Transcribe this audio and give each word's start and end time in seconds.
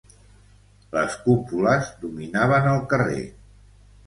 Les 0.97 1.17
cúpules 1.27 1.91
dominaven 2.07 2.71
el 2.73 2.83
carrer 2.97 3.23